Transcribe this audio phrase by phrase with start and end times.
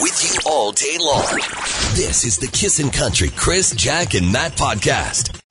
[0.00, 1.38] with you all day long.
[1.94, 5.41] This is the Kissin' Country Chris, Jack, and Matt podcast.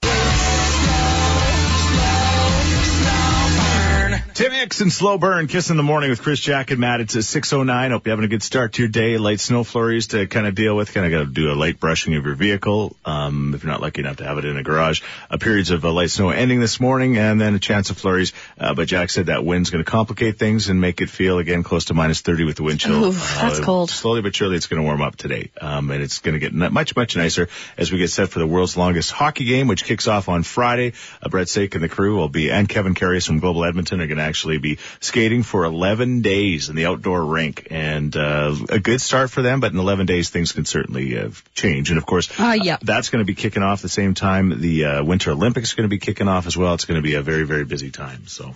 [4.41, 6.99] Tim Hicks and Slow Burn, Kiss in the Morning with Chris Jack and Matt.
[6.99, 7.91] It's a 6.09.
[7.91, 9.19] Hope you're having a good start to your day.
[9.19, 10.91] Light snow flurries to kind of deal with.
[10.95, 12.95] Kind of got to do a light brushing of your vehicle.
[13.05, 15.03] Um, if you're not lucky enough to have it in a garage.
[15.29, 18.33] Uh, periods of uh, light snow ending this morning and then a chance of flurries.
[18.59, 21.61] Uh, but Jack said that wind's going to complicate things and make it feel again
[21.61, 23.05] close to minus 30 with the wind chill.
[23.09, 23.91] Oof, that's Uh, cold.
[23.91, 25.51] Slowly but surely it's going to warm up today.
[25.61, 28.39] Um, and it's going to get n- much, much nicer as we get set for
[28.39, 30.93] the world's longest hockey game, which kicks off on Friday.
[31.21, 34.07] Uh, Brent Saik and the crew will be, and Kevin Karius from Global Edmonton are
[34.07, 37.67] going to actually be skating for 11 days in the outdoor rink.
[37.69, 41.29] And, uh, a good start for them, but in 11 days things can certainly, uh,
[41.53, 41.89] change.
[41.91, 42.77] And of course, Uh, yeah.
[42.81, 44.61] that's going to be kicking off the same time.
[44.61, 46.73] The, uh, Winter Olympics are going to be kicking off as well.
[46.73, 48.23] It's going to be a very, very busy time.
[48.27, 48.55] So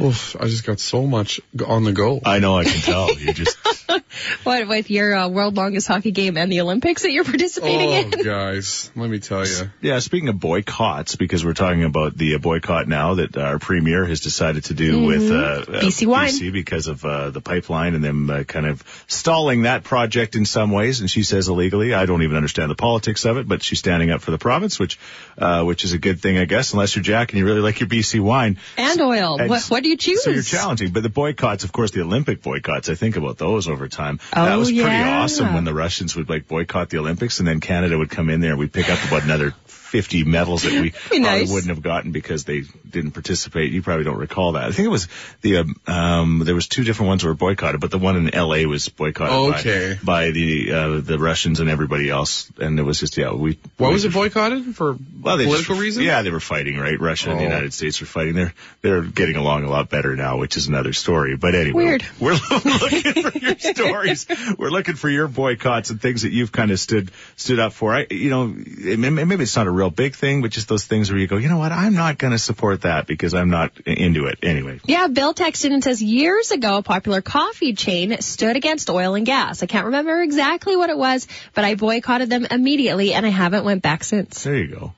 [0.00, 2.20] Oof, I just got so much on the go.
[2.24, 3.14] I know I can tell.
[3.18, 3.56] You just,
[4.44, 8.18] What with your uh, world longest hockey game and the Olympics that you're participating Oh,
[8.18, 8.24] in?
[8.24, 9.70] guys, let me tell you.
[9.80, 14.04] Yeah, speaking of boycotts, because we're talking about the uh, boycott now that our premier
[14.06, 16.28] has decided to do with uh, uh, BC Wine.
[16.30, 20.44] BC because of uh, the pipeline and them uh, kind of stalling that project in
[20.46, 21.00] some ways.
[21.00, 21.94] And she says illegally.
[21.94, 24.78] I don't even understand the politics of it, but she's standing up for the province,
[24.78, 24.98] which
[25.38, 27.80] uh, which is a good thing, I guess, unless you're Jack and you really like
[27.80, 28.58] your BC wine.
[28.76, 29.38] And oil.
[29.40, 30.24] And What, what do you choose?
[30.24, 32.88] So you're challenging, but the boycotts, of course, the Olympic boycotts.
[32.88, 34.18] I think about those over time.
[34.34, 35.22] Oh, that was pretty yeah.
[35.22, 38.40] awesome when the Russians would like boycott the Olympics, and then Canada would come in
[38.40, 38.50] there.
[38.50, 39.54] and We'd pick up about another
[39.86, 41.50] 50 medals that we Be probably nice.
[41.50, 43.72] wouldn't have gotten because they didn't participate.
[43.72, 44.64] You probably don't recall that.
[44.64, 45.08] I think it was
[45.42, 48.34] the um, um there was two different ones that were boycotted, but the one in
[48.34, 48.66] L.A.
[48.66, 49.98] was boycotted Okay.
[50.02, 53.58] by, by the uh, the Russians and everybody else, and it was just yeah we.
[53.76, 56.06] What we was it boycotted for well, they political just, reasons?
[56.06, 56.98] Yeah, they were fighting, right?
[57.00, 57.48] Russia and the Oh.
[57.48, 58.34] United States were fighting.
[58.34, 61.36] They're they're getting along a lot better now, which is another story.
[61.36, 62.04] But anyway, Weird.
[62.20, 64.26] we're looking for your stories.
[64.58, 67.94] We're looking for your boycotts and things that you've kind of stood stood up for.
[67.94, 71.18] I, you know, maybe it's not a real big thing, but just those things where
[71.18, 74.26] you go, you know what, I'm not going to support that because I'm not into
[74.26, 74.38] it.
[74.42, 79.14] Anyway, Yeah, Bill texted and says years ago, a popular coffee chain stood against oil
[79.14, 79.62] and gas.
[79.62, 83.64] I can't remember exactly what it was, but I boycotted them immediately and I haven't
[83.64, 84.42] went back since.
[84.42, 84.92] there you go.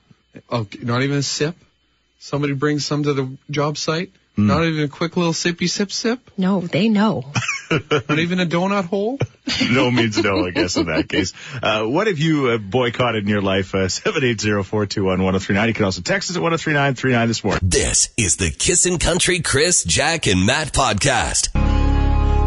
[0.49, 1.55] Oh, not even a sip?
[2.19, 4.11] Somebody brings some to the job site?
[4.35, 4.47] Hmm.
[4.47, 6.19] Not even a quick little sippy sip sip?
[6.37, 7.31] No, they know.
[7.71, 9.19] Not even a donut hole?
[9.71, 11.33] no means no, I guess, in that case.
[11.61, 13.75] Uh, what have you uh, boycotted in your life?
[13.75, 15.67] Uh, 780-421-1039.
[15.67, 17.61] You can also text us at 103939 this morning.
[17.63, 21.68] This is the Kissin' Country Chris, Jack, and Matt podcast.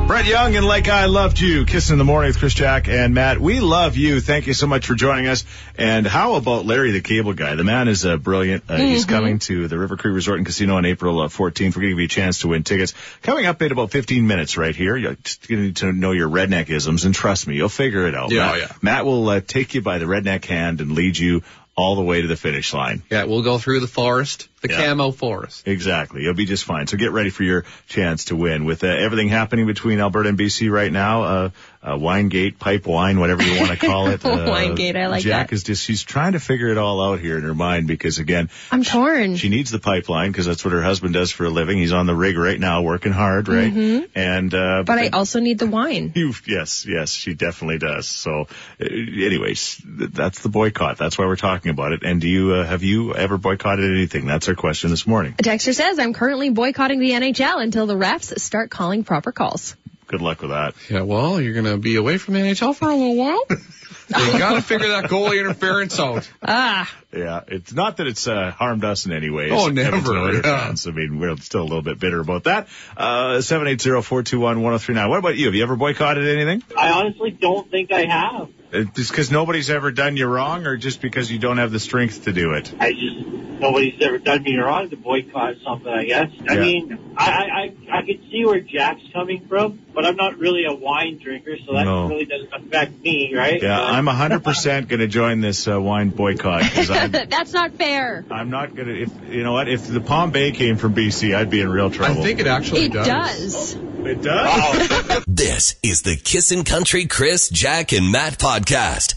[0.06, 3.14] Brett Young and Like I Loved You, Kissing in the Morning with Chris Jack and
[3.14, 3.40] Matt.
[3.40, 4.20] We love you.
[4.20, 5.44] Thank you so much for joining us.
[5.78, 7.54] And how about Larry the Cable Guy?
[7.54, 8.64] The man is uh, brilliant.
[8.68, 11.36] Uh, He's coming to the River Cree Resort and Casino on April uh, 14th.
[11.36, 12.92] We're going to give you a chance to win tickets.
[13.22, 14.98] Coming up in about 15 minutes right here.
[14.98, 18.14] You're going to need to know your redneck isms and trust me, you'll figure it
[18.14, 18.32] out.
[18.32, 18.72] Yeah, Matt, yeah.
[18.82, 21.42] Matt will uh, take you by the redneck hand and lead you
[21.74, 23.02] all the way to the finish line.
[23.10, 24.86] Yeah, we'll go through the forest, the Yeah.
[24.86, 25.66] camo forest.
[25.66, 26.22] Exactly.
[26.22, 26.86] You'll be just fine.
[26.86, 28.64] So get ready for your chance to win.
[28.64, 31.50] With uh, everything happening between Alberta and BC right now, uh,
[31.84, 34.24] uh, Winegate, pipe wine, whatever you want to call it.
[34.32, 35.54] Uh, Winegate, I like Jack that.
[35.54, 38.50] is just, she's trying to figure it all out here in her mind because again,
[38.70, 39.34] I'm torn.
[39.36, 41.78] she needs the pipeline because that's what her husband does for a living.
[41.78, 43.72] He's on the rig right now working hard, right?
[43.74, 44.08] Mhm.
[44.14, 44.84] And, uh, Mm-hmm.
[44.84, 46.12] but I also need the wine.
[46.16, 48.06] you, yes, yes, she definitely does.
[48.06, 48.46] So,
[48.80, 50.98] uh, anyways, th- that's the boycott.
[50.98, 52.02] That's why we're talking about it.
[52.04, 54.26] And do you, uh, have you ever boycotted anything?
[54.26, 55.34] That's our question this morning.
[55.38, 59.74] A texter says, I'm currently boycotting the NHL until the refs start calling proper calls.
[60.08, 60.74] Good luck with that.
[60.90, 63.42] Yeah, well, you're going to be away from the NHL for a little while.
[63.50, 66.28] you got to figure that goalie interference out.
[66.42, 69.50] Ah, Yeah, it's not that it's uh, harmed us in any way.
[69.50, 70.72] Oh, never, yeah.
[70.86, 72.68] I mean, we're still a little bit bitter about that.
[72.96, 75.08] Uh, 780-421-1039.
[75.10, 75.46] What about you?
[75.46, 76.62] Have you ever boycotted anything?
[76.76, 78.48] I honestly don't think I have.
[78.72, 81.80] Uh, Just because nobody's ever done you wrong or just because you don't have the
[81.80, 82.72] strength to do it?
[82.80, 83.16] I just
[83.60, 85.92] nobody's ever done me wrong to boycott something.
[85.92, 86.30] I guess.
[86.48, 90.38] I mean, I, I I I could see where Jack's coming from, but I'm not
[90.38, 92.08] really a wine drinker, so that No.
[92.08, 93.60] really doesn't affect me, right?
[93.62, 97.72] Yeah, Uh, I'm 100% going to join this uh, wine boycott because I'm, that's not
[97.74, 98.24] fair.
[98.30, 101.34] I'm not going to, if, you know what, if the Palm Bay came from BC,
[101.34, 102.20] I'd be in real trouble.
[102.22, 103.74] I think it actually It does.
[103.74, 105.24] it does.
[105.28, 109.14] This is the Kissin' Country Chris, Jack, and Matt podcast.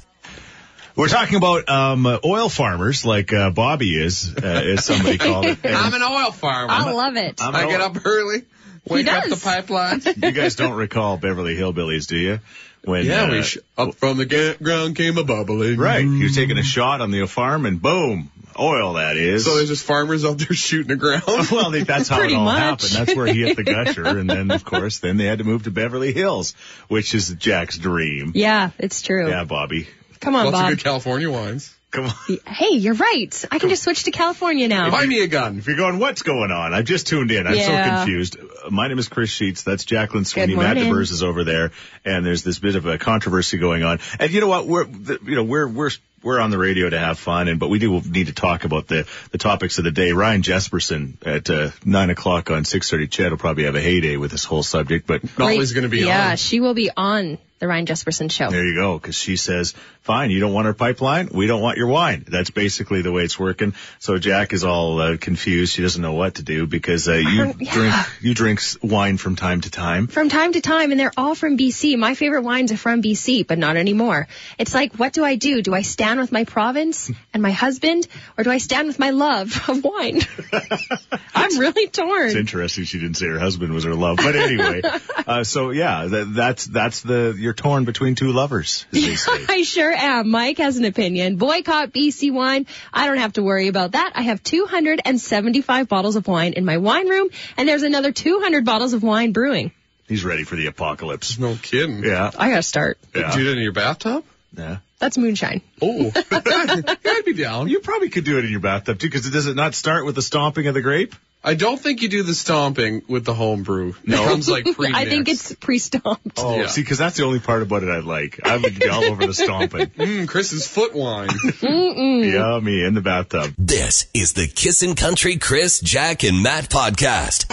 [0.96, 5.60] We're talking about um, oil farmers like uh, Bobby is, uh, as somebody called it.
[5.64, 6.72] And- I'm an oil farmer.
[6.72, 7.42] I love it.
[7.42, 8.44] I'm I an get oil- up early,
[8.88, 10.02] wake up the pipeline.
[10.06, 12.40] You guys don't recall Beverly Hillbillies, do you?
[12.86, 15.78] When yeah, uh, we sh- up from the ga- ground came a bubbling.
[15.78, 19.44] right, you're taking a shot on the farm and boom, Oil, that is.
[19.44, 21.24] So there's just farmers out there shooting the ground.
[21.52, 22.60] well, they, that's how it all much.
[22.60, 22.92] happened.
[22.92, 25.64] That's where he hit the gusher, and then of course, then they had to move
[25.64, 26.54] to Beverly Hills,
[26.88, 28.32] which is Jack's dream.
[28.36, 29.28] Yeah, it's true.
[29.28, 29.88] Yeah, Bobby.
[30.26, 31.76] Come on, Lots of good California wines.
[31.92, 32.14] Come on.
[32.48, 33.46] Hey, you're right.
[33.52, 34.90] I can just switch to California now.
[34.90, 35.60] Buy me a gun.
[35.60, 36.74] If you're going, what's going on?
[36.74, 37.46] I've just tuned in.
[37.48, 38.38] I'm so confused.
[38.38, 39.62] Uh, My name is Chris Sheets.
[39.64, 40.56] That's Jacqueline Sweeney.
[40.56, 40.92] Good Matt morning.
[40.92, 41.72] DeBurs is over there,
[42.04, 44.00] and there's this bit of a controversy going on.
[44.20, 44.66] And you know what?
[44.66, 45.92] We're, the, you know, we're we're
[46.24, 48.88] we're on the radio to have fun, and but we do need to talk about
[48.88, 50.12] the the topics of the day.
[50.12, 53.08] Ryan Jespersen at uh, nine o'clock on six thirty.
[53.08, 55.90] CHED will probably have a heyday with this whole subject, but Not always going to
[55.90, 56.38] be yeah, on.
[56.38, 58.52] she will be on the Ryan Jespersen show.
[58.52, 61.78] There you go, because she says, "Fine, you don't want our pipeline, we don't want
[61.78, 63.74] your wine." That's basically the way it's working.
[64.00, 67.54] So Jack is all uh, confused; she doesn't know what to do because uh, you
[67.60, 67.74] yeah.
[67.74, 70.08] drink you drink wine from time to time.
[70.08, 71.98] From time to time, and they're all from BC.
[71.98, 74.28] My favorite wines are from BC, but not anymore.
[74.60, 75.62] It's like, what do I do?
[75.62, 78.08] Do I stand with my province and my husband,
[78.38, 80.22] or do I stand with my love of wine?
[81.36, 82.28] I'm really torn.
[82.28, 84.82] It's interesting she didn't say her husband was her love, but anyway.
[85.28, 89.46] uh, so yeah, that, that's that's the you're torn between two lovers, as they say.
[89.50, 90.30] I sure am.
[90.30, 91.38] Mike has an opinion.
[91.38, 92.66] Boycott BC wine.
[92.94, 94.12] I don't have to worry about that.
[94.16, 98.94] I have 275 bottles of wine in my wine room, and there's another 200 bottles
[98.94, 99.72] of wine brewing.
[100.08, 101.40] He's ready for the apocalypse.
[101.40, 102.04] No kidding.
[102.04, 102.98] Yeah, I gotta start.
[103.16, 104.24] yeah, Do it in your bathtub?
[104.56, 104.78] yeah.
[104.98, 105.62] That's moonshine.
[105.82, 107.68] Oh, I'd be down.
[107.68, 110.16] You probably could do it in your bathtub too, because does it not start with
[110.16, 111.16] the stomping of the grape?
[111.48, 113.94] I don't think you do the stomping with the homebrew.
[114.04, 114.24] No.
[114.24, 116.40] It comes like pre I think it's pre-stomped.
[116.40, 116.66] Oh, Yeah.
[116.68, 118.40] see, because that's the only part about it I like.
[118.44, 119.92] I would be all over the stomping.
[119.96, 121.30] Mm, Chris's foot wine.
[121.62, 123.54] Yummy in the bathtub.
[123.58, 127.46] This is the Kissin' Country Chris, Jack, and Matt podcast.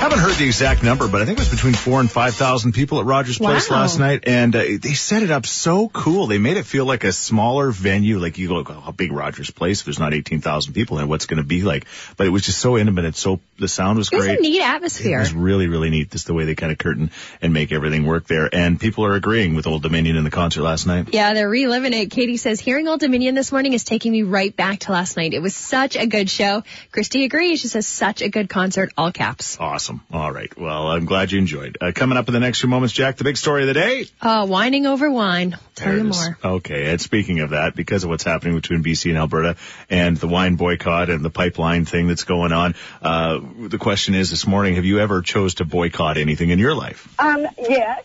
[0.00, 2.72] Haven't heard the exact number, but I think it was between four and five thousand
[2.72, 3.80] people at Rogers Place Wow.
[3.80, 6.26] last night, and uh, they set it up so cool.
[6.26, 8.18] They made it feel like a smaller venue.
[8.18, 9.80] Like you go, oh, how big Rogers Place?
[9.80, 11.84] If there's not eighteen thousand people in, what's going to be like?
[12.16, 13.04] But it was just so intimate.
[13.04, 14.22] and so the sound was great.
[14.24, 15.18] It was a neat atmosphere.
[15.18, 16.10] It was really, really neat.
[16.10, 17.10] Just the way they kind of curtain
[17.42, 18.48] and make everything work there.
[18.50, 21.10] And people are agreeing with Old Dominion in the concert last night.
[21.12, 22.10] Yeah, they're reliving it.
[22.10, 25.34] Katie says, hearing Old Dominion this morning is taking me right back to last night.
[25.34, 26.64] It was such a good show.
[26.90, 27.60] Christy agrees.
[27.60, 29.58] She says, such a good concert, all caps.
[29.60, 29.89] Awesome.
[30.12, 30.56] All right.
[30.58, 31.78] Well, I'm glad you enjoyed.
[31.80, 34.06] Uh, coming up in the next few moments, Jack, the big story of the day.
[34.20, 35.56] Uh, whining over wine.
[35.74, 36.16] Tell There you it is.
[36.20, 36.38] more.
[36.56, 36.90] Okay.
[36.90, 39.56] And speaking of that, because of what's happening between BC and Alberta
[39.88, 44.30] and the wine boycott and the pipeline thing that's going on, uh, the question is
[44.30, 47.12] this morning, have you ever chose to boycott anything in your life?
[47.18, 48.04] Um, yes,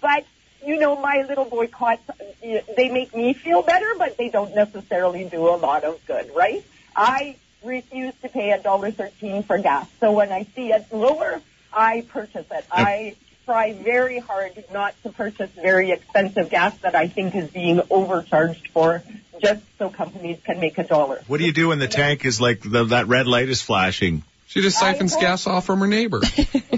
[0.00, 0.24] but
[0.64, 2.02] you know, my little boycotts,
[2.40, 6.64] they make me feel better, but they don't necessarily do a lot of good, right?
[6.94, 11.40] I refuse to pay a dollar thirteen for gas, so when I see it lower,
[11.72, 12.64] I purchase it.
[12.70, 17.80] I try very hard not to purchase very expensive gas that I think is being
[17.90, 19.02] overcharged for,
[19.40, 21.22] just so companies can make a dollar.
[21.26, 24.22] What do you do when the tank is like the, that red light is flashing?
[24.46, 26.20] She just siphons gas off from her neighbor.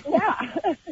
[0.07, 0.44] Yeah.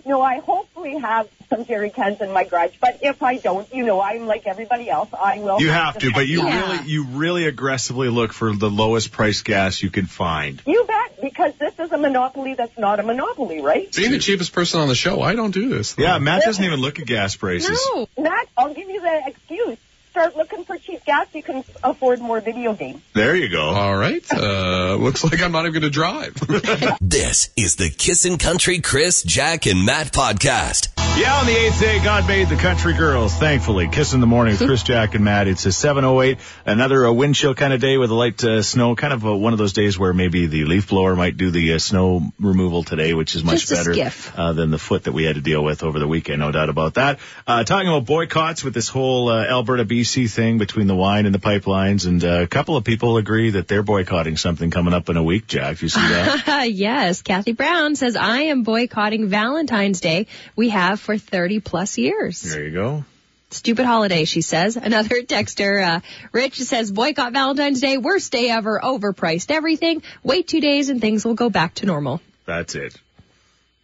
[0.05, 3.85] No, I hopefully have some jerry cans in my garage, but if I don't, you
[3.85, 5.11] know, I'm like everybody else.
[5.13, 5.61] I will.
[5.61, 6.61] You have to, but you Yeah.
[6.61, 10.63] really, you really aggressively look for the lowest price gas you can find.
[10.67, 13.93] You bet, because this is a monopoly that's not a monopoly, right?
[13.95, 15.95] Being the cheapest person on the show, I don't do this.
[15.99, 17.81] Yeah, Matt doesn't even look at gas prices.
[17.95, 18.09] No.
[18.19, 19.79] Matt, I'll give you the excuse.
[20.11, 20.72] Start looking for cheap
[21.13, 21.27] gas.
[21.35, 23.03] You can afford more video games.
[23.13, 23.63] There you go.
[23.63, 24.25] All right.
[24.33, 26.35] Uh, looks like I'm not even going to drive.
[27.01, 30.89] This is the Kissin' Country Chris, Jack, and Matt podcast.
[31.15, 33.35] Yeah, on the eighth day, God made the country girls.
[33.35, 35.47] Thankfully, kiss in the morning with Chris, Jack, and Matt.
[35.47, 38.97] It's a 7:08, another uh, wind chill kind of day with a light uh, snow.
[38.97, 41.75] Kind of uh one of those days where maybe the leaf blower might do the
[41.75, 45.25] uh, snow removal today, which is much Just better uh, than the foot that we
[45.25, 46.41] had to deal with over the weekend.
[46.41, 47.19] No doubt about that.
[47.47, 51.35] Uh, talking about boycotts with this whole uh, Alberta BC thing between the wine and
[51.35, 55.11] the pipelines, and uh, a couple of people agree that they're boycotting something coming up
[55.11, 55.47] in a week.
[55.47, 56.71] Jack, you see that?
[56.73, 60.27] yes, Kathy Brown says, I am boycotting Valentine's Day.
[60.57, 62.41] We have for 30 plus years.
[62.41, 63.05] there you go.
[63.51, 64.77] Stupid holiday, she says.
[64.77, 66.01] Another texter, uh,
[66.33, 67.99] Rich says, boycott Valentine's Day.
[67.99, 68.81] Worst day ever.
[68.83, 70.03] Overpriced everything.
[70.23, 72.23] Wait two days and things will go back to normal.
[72.47, 72.97] That's it.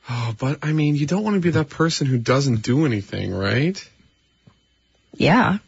[0.08, 3.34] oh, but I mean, you don't want to be that person who doesn't do anything,
[3.34, 3.78] right?
[5.14, 5.58] Yeah.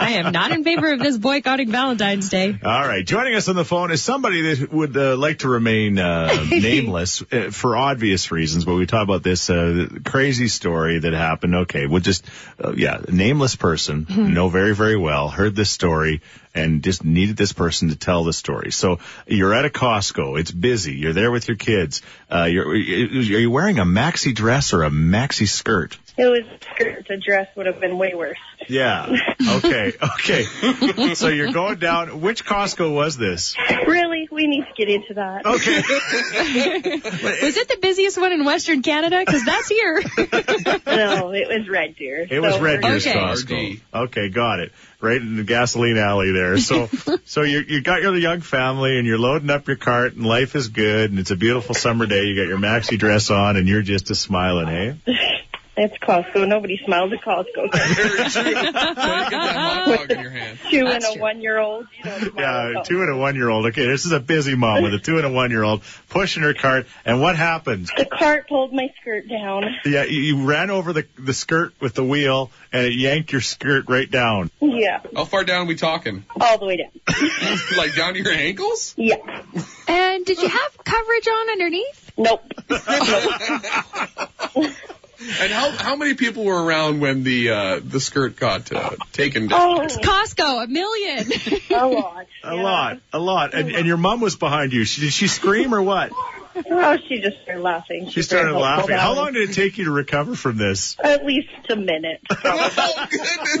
[0.00, 2.58] I am not in favor of this boycotting Valentine's Day.
[2.62, 3.06] All right.
[3.06, 7.22] Joining us on the phone is somebody that would uh, like to remain uh, nameless
[7.32, 11.54] uh, for obvious reasons, but we talk about this uh, crazy story that happened.
[11.54, 12.24] Okay, we'll just,
[12.62, 16.22] uh, yeah, nameless person, know very, very well, heard this story
[16.54, 18.72] and just needed this person to tell the story.
[18.72, 20.38] So you're at a Costco.
[20.38, 20.94] It's busy.
[20.94, 22.02] You're there with your kids.
[22.30, 25.96] Uh, you're, are you wearing a maxi dress or a maxi skirt?
[26.16, 26.42] It was
[26.74, 27.08] skirt.
[27.10, 28.38] A dress would have been way worse.
[28.68, 29.16] Yeah.
[29.56, 29.92] Okay.
[30.18, 31.14] Okay.
[31.14, 32.20] so you're going down.
[32.20, 33.56] Which Costco was this?
[33.86, 34.28] Really?
[34.30, 35.46] We need to get into that.
[35.46, 35.76] Okay.
[37.42, 39.22] Was it the busiest one in Western Canada?
[39.24, 40.02] Because that's here.
[40.86, 42.26] No, it was Red Deer.
[42.28, 43.18] It was Red we're- Deer's Okay.
[43.18, 43.74] Costco.
[43.74, 43.80] RD.
[43.94, 44.72] Okay, got it.
[45.00, 46.58] Right in the gasoline alley there.
[46.58, 46.88] So,
[47.24, 50.54] so you you got your young family and you're loading up your cart and life
[50.56, 52.24] is good and it's a beautiful summer day.
[52.24, 54.96] You got your maxi dress on and you're just a smiling, hey?
[55.82, 56.46] It's Costco.
[56.46, 57.72] Nobody smiles at Costco.
[57.96, 58.28] Very true.
[58.28, 60.58] So you get that hot dog in your hand.
[60.70, 61.22] Two That's and a true.
[61.22, 61.86] one-year-old.
[61.96, 63.64] You don't Yeah, two and a one year old.
[63.66, 66.42] Okay, this is a busy mom with a two and a one year old pushing
[66.42, 66.86] her cart.
[67.06, 67.90] And what happens?
[67.96, 69.64] The cart pulled my skirt down.
[69.86, 73.40] Yeah, you, you ran over the the skirt with the wheel and it yanked your
[73.40, 74.50] skirt right down.
[74.60, 76.26] Yeah, How far down are we talking?
[76.38, 76.90] all the way down.
[77.78, 78.92] like down to your ankles?
[78.98, 79.16] Yeah.
[79.88, 82.12] and did you have coverage on underneath?
[82.18, 82.42] Nope.
[85.20, 89.48] And how how many people were around when the uh, the skirt got uh, taken
[89.48, 89.60] down?
[89.60, 91.30] Oh, Costco, a million.
[91.70, 92.26] a lot.
[92.42, 92.62] A yeah.
[92.62, 93.54] lot, a lot.
[93.54, 94.84] And, and your mom was behind you.
[94.84, 96.12] She, did she scream or what?
[96.54, 98.08] Oh, she just started laughing.
[98.08, 98.96] She started very laughing.
[98.96, 100.96] How long did it take you to recover from this?
[101.02, 102.20] At least a minute.
[102.30, 103.06] oh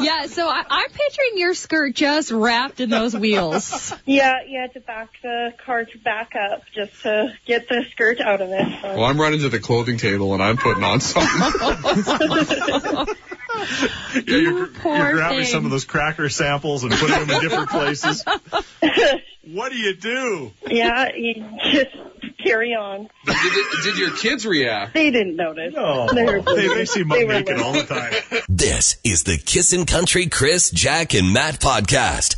[0.00, 3.92] yeah, so I, I'm picturing your skirt just wrapped in those wheels.
[4.04, 8.50] yeah, yeah, to back the cart back up just to get the skirt out of
[8.50, 8.66] it.
[8.82, 8.88] So.
[8.88, 11.30] Well, I'm running to the clothing table and I'm putting on something.
[14.14, 15.46] Yeah, you're, poor you're grabbing thing.
[15.46, 18.24] some of those cracker samples and putting them in different places.
[19.42, 20.52] What do you do?
[20.68, 21.34] yeah, you
[21.72, 21.96] just
[22.44, 23.08] carry on.
[23.26, 24.94] did, did your kids react?
[24.94, 25.74] They didn't notice.
[25.74, 28.12] No, They they, they see mom They were naked all the time.
[28.48, 32.36] This is the Kissin' Country Chris, Jack, and Matt podcast.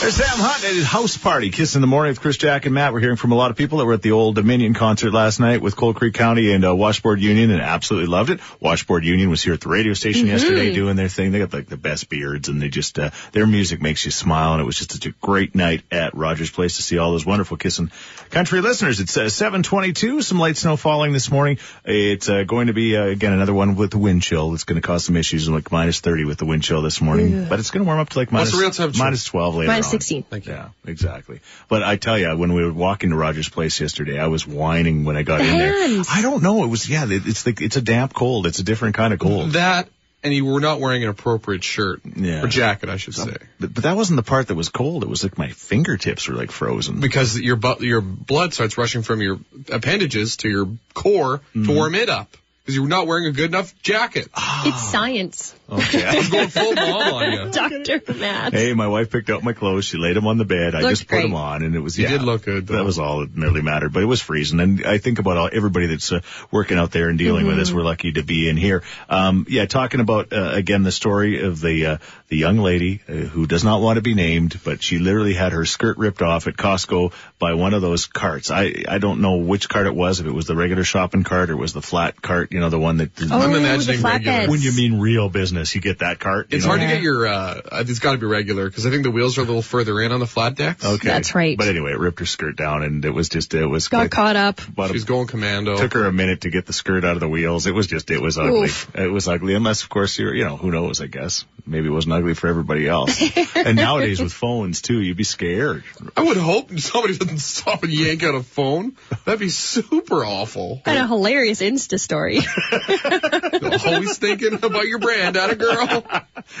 [0.00, 1.50] There's Sam Hunt at his house party.
[1.50, 2.94] Kiss in the morning with Chris Jack and Matt.
[2.94, 5.40] We're hearing from a lot of people that were at the old Dominion concert last
[5.40, 8.40] night with Cold Creek County and uh, Washboard Union and absolutely loved it.
[8.60, 11.32] Washboard Union was here at the radio station yesterday doing their thing.
[11.32, 14.54] They got like the best beards and they just, uh, their music makes you smile
[14.54, 17.26] and it was just such a great night at Rogers Place to see all those
[17.26, 17.90] wonderful Kissin'
[18.30, 19.00] Country listeners.
[19.00, 21.58] It's uh, 722, some light snow falling this morning.
[21.84, 24.54] It's uh, going to be, uh, again, another one with the wind chill.
[24.54, 27.48] It's going to cause some issues like minus 30 with the wind chill this morning,
[27.50, 29.02] but it's going to warm up to like minus, real temperature?
[29.02, 29.89] minus 12 later Minus on.
[29.90, 30.22] 16.
[30.24, 30.52] Thank you.
[30.52, 31.40] Yeah, exactly.
[31.68, 35.04] But I tell you, when we were walking to Rogers Place yesterday, I was whining
[35.04, 36.02] when I got The in there.
[36.10, 36.64] I don't know.
[36.64, 37.06] It was yeah.
[37.08, 38.46] It's the it's a damp cold.
[38.46, 39.52] It's a different kind of cold.
[39.52, 39.88] That
[40.22, 42.42] and you were not wearing an appropriate shirt Yeah.
[42.42, 45.02] or jacket, I should say, But, but that wasn't the part that was cold.
[45.02, 47.00] It was like my fingertips were like frozen.
[47.00, 49.40] because your bu- your blood starts rushing from your
[49.72, 51.64] appendages to your core Mm-hmm.
[51.66, 54.28] to warm it up because you're not wearing a good enough jacket.
[54.66, 55.54] It's science.
[55.70, 56.04] Okay.
[56.04, 57.50] I was going full mom on you.
[57.84, 58.14] Dr.
[58.14, 58.52] Matt.
[58.52, 59.84] Hey, my wife picked out my clothes.
[59.84, 60.74] She laid them on the bed.
[60.74, 61.22] I just put great.
[61.22, 62.10] them on, and it was You yeah.
[62.12, 62.74] did look good, though.
[62.76, 63.92] That was all that really mattered.
[63.92, 67.08] But it was freezing, and I think about all everybody that's uh, working out there
[67.08, 67.58] and dealing with Mm-hmm.
[67.60, 67.72] this.
[67.72, 68.82] We're lucky to be in here.
[69.08, 71.98] Um, yeah, talking about uh, again the story of the uh,
[72.28, 75.52] the young lady uh, who does not want to be named, but she literally had
[75.52, 78.50] her skirt ripped off at Costco by one of those carts.
[78.50, 80.20] I I don't know which cart it was.
[80.20, 82.52] If it was the regular shopping cart or was the flat cart.
[82.52, 83.10] You know, the one that.
[83.20, 84.48] Oh, I'm the imagining regular.
[84.48, 86.48] when you mean real business, you get that cart.
[86.50, 86.70] It's know?
[86.70, 87.26] hard to get your.
[87.26, 90.00] uh It's got to be regular because I think the wheels are a little further
[90.00, 90.84] in on the flat decks.
[90.84, 91.08] Okay.
[91.08, 91.56] That's right.
[91.56, 94.10] But anyway, it ripped her skirt down and it was just, it was Got quite-
[94.10, 94.66] caught up.
[94.66, 95.76] about a- She's going commando.
[95.78, 97.66] took her a minute to get the skirt out of the wheels.
[97.66, 98.64] It was just, it was ugly.
[98.68, 98.90] Oof.
[98.94, 99.54] It was ugly.
[99.54, 101.44] Unless, of course, you're, you know, who knows, I guess.
[101.70, 103.22] Maybe it wasn't ugly for everybody else.
[103.54, 105.84] and nowadays with phones too, you'd be scared.
[106.16, 108.96] I would hope somebody doesn't stop and yank out a phone.
[109.24, 110.82] That'd be super awful.
[110.84, 112.40] Kind of hilarious Insta story.
[113.86, 116.04] Always thinking about your brand, at a girl.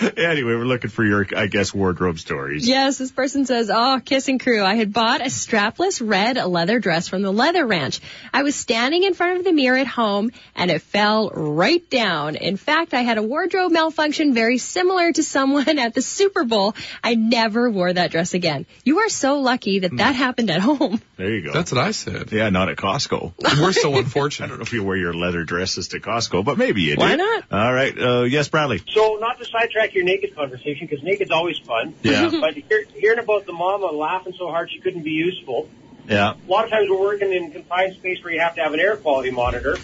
[0.16, 2.68] anyway, we're looking for your, I guess, wardrobe stories.
[2.68, 4.62] yes, this person says, Oh, kissing crew.
[4.62, 8.00] I had bought a strapless red leather dress from the Leather Ranch.
[8.32, 12.36] I was standing in front of the mirror at home and it fell right down.
[12.36, 16.74] In fact, I had a wardrobe malfunction very similar to someone at the Super Bowl.
[17.02, 18.66] I never wore that dress again.
[18.84, 21.00] You are so lucky that that happened at home.
[21.16, 21.52] There you go.
[21.52, 22.32] That's what I said.
[22.32, 23.32] yeah, not at Costco.
[23.60, 24.46] We're so unfortunate.
[24.46, 27.00] I don't know if you wear your leather dresses to Costco, but maybe you do.
[27.00, 27.44] Why not?
[27.50, 27.98] All right.
[27.98, 28.80] Uh, yes, Bradley.
[28.88, 31.94] So, not to sidetrack your naked conversation, because naked's always fun.
[32.02, 32.30] Yeah.
[32.40, 35.68] But hear, hearing about the mama laughing so hard she couldn't be useful.
[36.08, 36.32] Yeah.
[36.34, 38.80] A lot of times we're working in confined space where you have to have an
[38.80, 39.76] air quality monitor.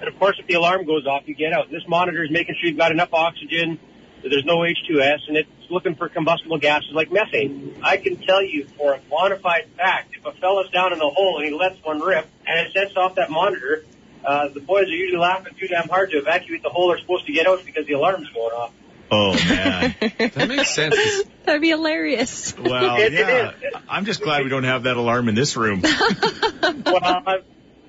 [0.00, 1.70] And of course, if the alarm goes off, you get out.
[1.70, 5.48] This monitor is making sure you've got enough oxygen, that there's no H2S, and it's
[5.70, 7.78] looking for combustible gases like methane.
[7.82, 11.38] I can tell you for a quantified fact, if a fella's down in a hole
[11.38, 13.84] and he lets one rip and it sets off that monitor,
[14.24, 17.26] uh, the boys are usually laughing too damn hard to evacuate the hole they're supposed
[17.26, 18.72] to get out because the alarm's going off.
[19.10, 19.94] Oh man.
[20.34, 20.96] That makes sense.
[20.96, 22.56] 'cause That'd be hilarious.
[22.58, 23.50] Well, It- it yeah.
[23.52, 23.74] is.
[23.88, 25.82] I'm just glad we don't have that alarm in this room.
[26.84, 27.44] well, I've,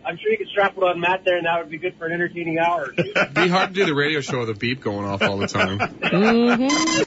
[0.07, 2.05] I'm sure you could strap it on Matt there, and that would be good for
[2.05, 2.93] an entertaining hour.
[2.97, 5.47] It'd be hard to do the radio show with a beep going off all the
[5.47, 5.79] time.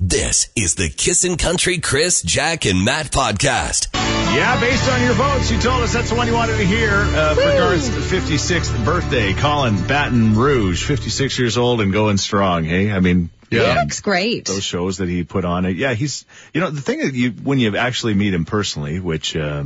[0.00, 3.88] This is the Kissin' Country Chris, Jack, and Matt podcast.
[3.94, 6.90] Yeah, based on your votes, you told us that's the one you wanted to hear
[6.90, 9.32] uh, for Garth's 56th birthday.
[9.32, 12.64] Callin' Baton Rouge, 56 years old and going strong.
[12.64, 13.72] Hey, I mean, Yeah.
[13.74, 14.44] He looks great.
[14.46, 15.76] those shows that he put on it.
[15.76, 19.34] Yeah, he's, you know, the thing that you, when you actually meet him personally, which,
[19.36, 19.64] uh,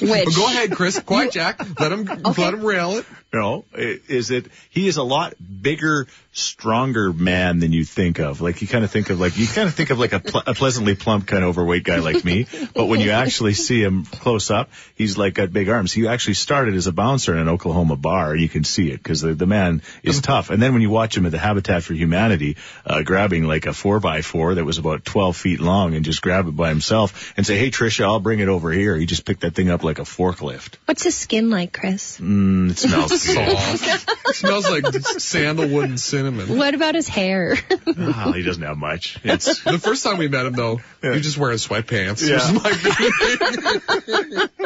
[0.00, 0.98] Which Go ahead, Chris.
[1.00, 1.60] Quiet, Jack.
[1.80, 2.42] Let him Okay.
[2.42, 3.06] let him rail it.
[3.32, 8.40] You know, is that he is a lot bigger, stronger man than you think of.
[8.40, 10.42] Like you kind of think of like, you kind of think of like a, pl-
[10.46, 12.46] a pleasantly plump kind of overweight guy like me.
[12.74, 15.92] But when you actually see him close up, he's like got big arms.
[15.92, 18.34] He actually started as a bouncer in an Oklahoma bar.
[18.34, 20.48] You can see it because the, the man is tough.
[20.48, 22.56] And then when you watch him at the Habitat for Humanity,
[22.86, 26.22] uh, grabbing like a four by four that was about 12 feet long and just
[26.22, 28.96] grab it by himself and say, Hey Trisha, I'll bring it over here.
[28.96, 30.76] He just picked that thing up like a forklift.
[30.86, 32.18] What's his skin like, Chris?
[32.18, 33.17] Mm, it smells good.
[33.18, 34.36] Soft.
[34.36, 36.56] smells like sandalwood and cinnamon.
[36.56, 37.56] What about his hair?
[37.86, 39.18] Well, he doesn't have much.
[39.24, 42.26] It's The first time we met him, though, he was just wearing sweatpants.
[42.28, 42.38] Yeah.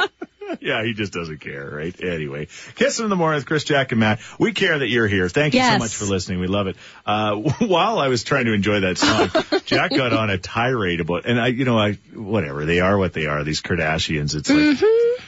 [0.53, 1.95] It was like- yeah, he just doesn't care, right?
[2.03, 4.21] Anyway, kissing in the morning with Chris, Jack, and Matt.
[4.39, 5.29] We care that you're here.
[5.29, 6.41] Thank you so much for listening.
[6.41, 6.77] We love it.
[7.07, 9.31] Uh, while I was trying to enjoy that song,
[9.67, 13.13] Jack got on a tirade about, and I, you know, I whatever they are, what
[13.13, 14.35] they are, these Kardashians.
[14.35, 14.83] It's like,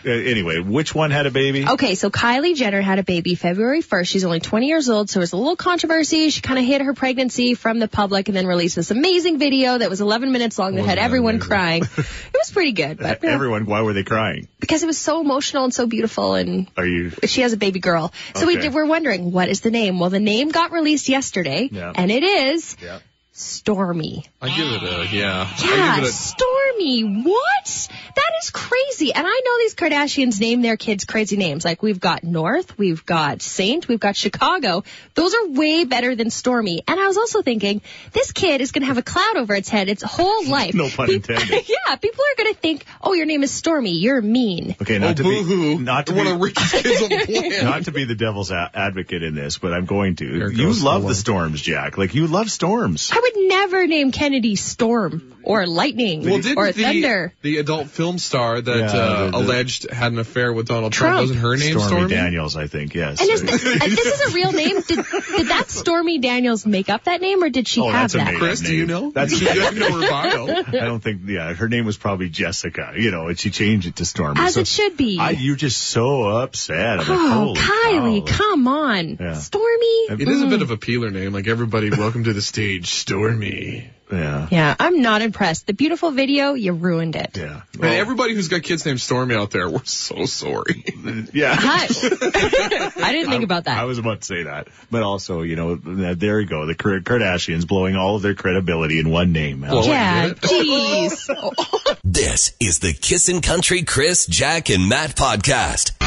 [0.07, 1.67] uh, anyway, which one had a baby?
[1.67, 4.07] Okay, so Kylie Jenner had a baby February 1st.
[4.07, 6.31] She's only 20 years old, so it was a little controversy.
[6.31, 9.79] She kind of hid her pregnancy from the public and then released this amazing video
[9.79, 11.49] that was 11 minutes long that had everyone amazing?
[11.49, 11.83] crying.
[11.83, 14.49] it was pretty good, but know, Everyone, why were they crying?
[14.61, 17.11] because it was so emotional and so beautiful and Are you?
[17.27, 18.13] she has a baby girl.
[18.35, 19.99] So we did, we're wondering, what is the name?
[19.99, 21.93] Well, the name got released yesterday Yeah.
[21.95, 22.99] and it is Yeah.
[23.37, 24.25] Stormy.
[24.41, 25.51] I give it a yeah.
[25.59, 27.03] Yeah, I give it a Stormy.
[27.25, 27.89] What?
[28.15, 29.13] That is crazy.
[29.13, 31.65] And I know these Kardashians name their kids crazy names.
[31.65, 34.85] Like we've got North, we've got Saint, we've got Chicago.
[35.15, 36.85] Those are way better than Stormy.
[36.87, 39.69] And I was also thinking, this kid is going to have a cloud over its
[39.69, 40.75] head its whole life.
[40.75, 41.69] No pun Peop- intended.
[41.89, 43.99] yeah, people are going to think, oh, your name is Stormy.
[43.99, 44.77] You're mean.
[44.81, 47.09] Okay, oh not to boo be, not to one be, of the richest kids on
[47.09, 47.65] the planet.
[47.65, 50.25] not to be the devil's a- advocate in this, but I'm going to.
[50.53, 51.99] You love the the storms, Jack.
[51.99, 53.11] Like you love storms.
[53.13, 57.35] I would never name Kennedy Storm or Lightning Well, didn't or the, Thunder.
[57.43, 60.93] the adult film star that Yeah, uh, the- the- alleged had an affair with Donald
[60.93, 61.23] Trump, Trump.
[61.23, 62.09] wasn't her name Stormy, Stormy?
[62.15, 62.95] Daniels, I think.
[62.95, 63.21] Yes.
[63.21, 64.81] And is this, this is a real name?
[64.81, 64.99] Did,
[65.37, 68.19] did that Stormy Daniels make up that name or did she Oh, have that's a
[68.19, 68.25] that?
[68.27, 69.11] made-up Chris, do you know?
[69.11, 70.49] That's- you have no her bio.
[70.49, 71.23] I don't think.
[71.27, 72.93] Yeah, her name was probably Jessica.
[72.97, 74.41] You know, and she changed it to Stormy.
[74.41, 75.19] As So it should be.
[75.19, 77.01] I, you're just so upset.
[77.01, 78.37] I'm oh, holy Kylie, cow.
[78.37, 79.19] come on.
[79.21, 79.35] Yeah.
[79.35, 80.07] Stormy?
[80.11, 83.91] It is a bit of a peeler name, like everybody, welcome to the stage, Stormy.
[84.11, 84.49] Yeah.
[84.51, 85.67] Yeah, I'm not impressed.
[85.67, 87.37] The beautiful video, you ruined it.
[87.37, 87.63] Yeah.
[87.75, 90.85] And everybody who's got kids named Stormy out there, we're so sorry.
[91.33, 91.55] yeah.
[91.59, 91.85] Hi.
[91.87, 93.79] I didn't think about that.
[93.79, 96.67] I was about to say that, but also, you know, uh, there you go.
[96.67, 99.63] The Kardashians blowing all of their credibility in one name.
[99.63, 101.99] Well, yeah, jeez.
[102.05, 106.04] This is the Kissin' Country Chris, Jack, and Matt podcast.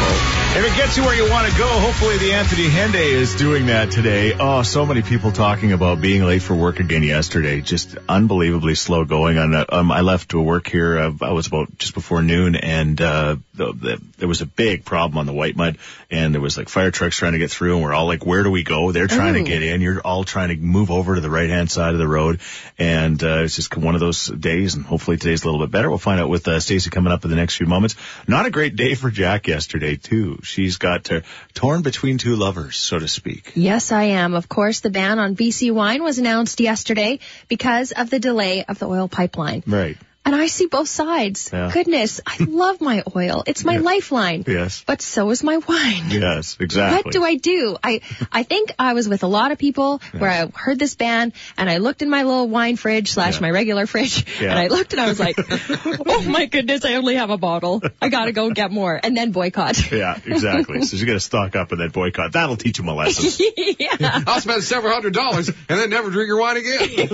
[0.55, 3.67] If it gets you where you want to go, hopefully the Anthony Henday is doing
[3.67, 4.33] that today.
[4.39, 7.61] Oh, so many people talking about being late for work again yesterday.
[7.61, 9.37] Just unbelievably slow going.
[9.37, 10.97] On um, I left to work here.
[10.97, 14.83] Uh, I was about just before noon, and uh, the, the, there was a big
[14.83, 15.77] problem on the Whitemud,
[16.09, 18.41] and there was like fire trucks trying to get through, and we're all like, "Where
[18.41, 19.43] do we go?" They're trying Ooh.
[19.43, 19.81] to get in.
[19.81, 22.39] You're all trying to move over to the right hand side of the road,
[22.79, 24.73] and uh, it's just one of those days.
[24.73, 25.87] And hopefully today's a little bit better.
[25.87, 27.95] We'll find out with uh, Stacy coming up in the next few moments.
[28.27, 30.36] Not a great day for Jack yesterday too.
[30.43, 31.21] She's got uh,
[31.53, 33.51] torn between two lovers, so to speak.
[33.55, 34.33] Yes, I am.
[34.33, 38.79] Of course, the ban on BC wine was announced yesterday because of the delay of
[38.79, 39.63] the oil pipeline.
[39.65, 39.97] Right.
[40.27, 41.49] And I see both sides.
[41.53, 41.71] Yeah.
[41.73, 43.43] Goodness, I love my oil.
[43.47, 43.79] It's my Yeah.
[43.91, 44.43] lifeline.
[44.45, 44.83] Yes.
[44.85, 46.09] But so is my wine.
[46.09, 46.57] Yes.
[46.59, 46.97] Exactly.
[47.05, 47.77] What do I do?
[47.81, 51.31] I I think I was with a lot of people where I heard this ban
[51.57, 53.39] and I looked in my little wine fridge slash Yeah.
[53.47, 54.49] my regular fridge Yeah.
[54.51, 55.37] and I looked and I was like,
[56.05, 57.81] oh my goodness, I only have a bottle.
[58.01, 59.79] I gotta go get more and then boycott.
[59.97, 60.81] Yeah, exactly.
[60.81, 62.33] so you got to stock up and then boycott.
[62.33, 63.31] That'll teach him a lesson.
[63.79, 64.23] yeah.
[64.27, 67.07] I'll spend several hundred dollars and then never drink your wine again.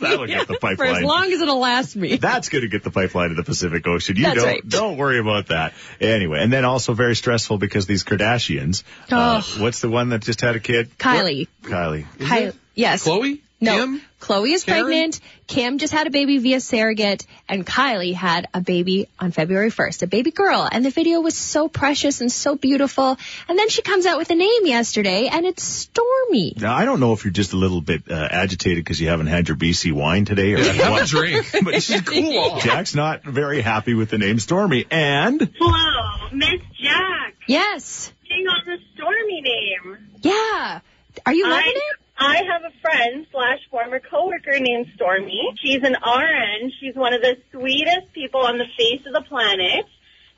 [0.00, 0.76] That'll get the pipeline.
[0.76, 2.16] For as long as it'll last me.
[2.34, 4.16] That's going to get the pipeline to the Pacific Ocean.
[4.16, 4.68] You That's don't right.
[4.68, 5.74] don't worry about that.
[6.00, 8.82] Anyway, and then also very stressful because these Kardashians.
[9.10, 9.62] Uh, Oh.
[9.62, 10.96] what's the one that just had a kid?
[10.98, 11.48] Kylie.
[11.62, 12.06] Kylie.
[12.18, 12.54] Kylie.
[12.74, 13.04] Yes.
[13.06, 13.40] Khloe?
[13.60, 13.76] No.
[13.76, 14.00] Kim?
[14.20, 14.84] Khloe is Karen?
[14.84, 15.20] pregnant.
[15.48, 20.02] Kim just had a baby via surrogate, and Kylie had a baby on February 1st,
[20.02, 20.68] a baby girl.
[20.70, 23.16] And the video was so precious and so beautiful.
[23.48, 26.54] And then she comes out with a name yesterday, and it's Stormy.
[26.56, 29.26] Now I don't know if you're just a little bit uh, agitated because you haven't
[29.28, 31.06] had your BC wine today or Have a what.
[31.08, 31.46] drink.
[31.64, 32.62] But She's cool off.
[32.64, 37.34] Jack's not very happy with the name Stormy, and Hello, Miss Jack.
[37.48, 38.12] Yes.
[38.30, 39.98] on the Stormy name.
[40.22, 40.80] Yeah.
[41.26, 42.07] Are you loving I, it?
[42.18, 45.40] I have a friend slash former coworker named Stormy.
[45.62, 46.72] She's an RN.
[46.80, 49.86] She's one of the sweetest people on the face of the planet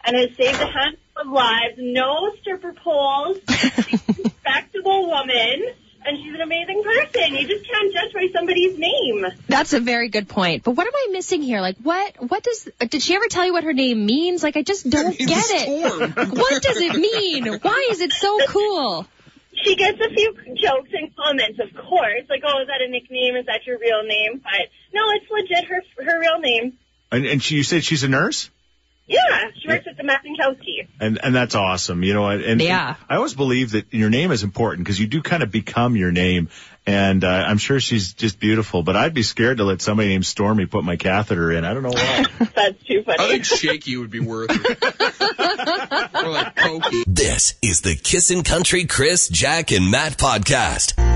[0.04, 1.74] and has saved a handful of lives.
[1.78, 3.38] No stripper poles.
[3.48, 5.68] She's a respectable woman.
[6.02, 7.34] And she's an amazing person.
[7.34, 9.26] You just can't judge by somebody's name.
[9.48, 10.64] That's a very good point.
[10.64, 11.60] But what am I missing here?
[11.60, 12.14] Like, what?
[12.26, 12.70] What does?
[12.88, 14.42] Did she ever tell you what her name means?
[14.42, 16.16] Like, I just don't get it.
[16.38, 17.52] What does it mean?
[17.60, 19.06] Why is it so cool?
[19.64, 23.36] She gets a few jokes and comments, of course, like, "Oh, is that a nickname?
[23.36, 26.78] Is that your real name?" But no, it's legit her her real name.
[27.12, 28.50] And, and she, you said she's a nurse?
[29.06, 30.86] Yeah, she works at the Mazankowski.
[31.00, 32.04] And and that's awesome.
[32.04, 32.94] You know, and, and Yeah.
[33.08, 36.12] I always believe that your name is important because you do kind of become your
[36.12, 36.48] name.
[36.86, 40.26] And uh, I'm sure she's just beautiful, but I'd be scared to let somebody named
[40.26, 41.64] Stormy put my catheter in.
[41.64, 42.24] I don't know why.
[42.54, 43.18] That's too funny.
[43.18, 46.14] I think shaky would be worth it.
[46.24, 47.04] or like pokey.
[47.06, 51.09] This is the Kissin' Country Chris, Jack, and Matt podcast.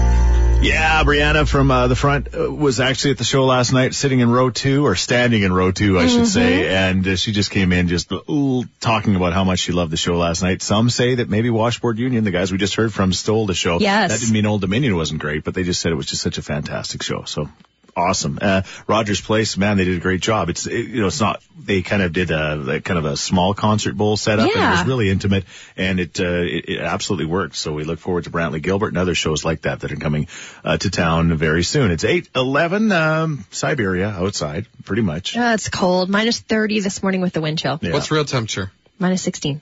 [0.65, 4.21] Yeah, Brianna from uh, the front uh, was actually at the show last night, sitting
[4.21, 6.75] in row two or standing in row two, I should say.
[6.75, 9.97] And uh, she just came in just ooh, talking about how much she loved the
[9.97, 10.63] show last night.
[10.63, 13.79] Some say that maybe Washboard Union, the guys we just heard from, stole the show.
[13.79, 14.11] Yes.
[14.11, 16.39] That didn't mean Old Dominion wasn't great, but they just said it was just such
[16.39, 17.25] a fantastic show.
[17.25, 17.49] So
[17.97, 18.39] awesome.
[18.41, 20.49] Uh, Rogers Place, man, they did a great job.
[20.49, 23.17] It's, it, you know, it's not, they kind of did a, like kind of a
[23.17, 25.45] small concert bowl setup and it was really intimate
[25.77, 27.57] and it, uh, it, it absolutely worked.
[27.57, 30.29] So we look forward to Brantley Gilbert and other shows like that that are coming,
[30.65, 31.91] uh, to town very soon.
[31.91, 35.37] It's 811, um, Siberia outside, pretty much.
[35.37, 36.11] Uh, it's cold.
[36.11, 37.79] Minus 30 this morning with the wind chill.
[37.83, 37.93] Yeah.
[37.93, 38.73] What's real temperature?
[38.99, 39.61] Minus 16.